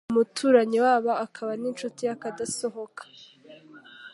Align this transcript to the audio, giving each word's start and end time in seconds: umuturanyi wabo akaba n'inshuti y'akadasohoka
umuturanyi 0.11 0.77
wabo 0.85 1.11
akaba 1.25 1.51
n'inshuti 1.61 2.01
y'akadasohoka 2.07 3.03